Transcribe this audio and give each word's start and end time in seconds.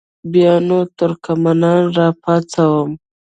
بیا 0.31 0.53
نو 0.67 0.79
ترکمنان 0.97 1.81
را 1.95 2.07
پاڅوم. 2.21 2.89